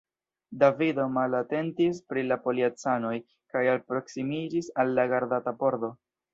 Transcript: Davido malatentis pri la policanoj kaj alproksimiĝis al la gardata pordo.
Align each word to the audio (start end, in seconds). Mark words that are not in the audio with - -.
Davido 0.61 1.03
malatentis 1.17 1.99
pri 2.13 2.23
la 2.31 2.39
policanoj 2.47 3.13
kaj 3.29 3.65
alproksimiĝis 3.77 4.75
al 4.85 4.99
la 5.01 5.09
gardata 5.17 5.59
pordo. 5.65 5.95